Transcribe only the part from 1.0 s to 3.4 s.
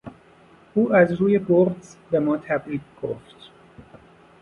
روی بغض به ما تبریک گفت.